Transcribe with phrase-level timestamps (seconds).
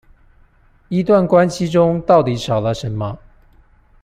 [0.89, 3.19] 一段關係中到底少了什麼